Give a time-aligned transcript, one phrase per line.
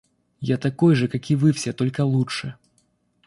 [0.39, 2.55] Я такой же, как и вы все, только лучше.